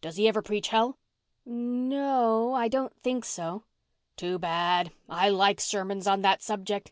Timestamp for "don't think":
2.66-3.24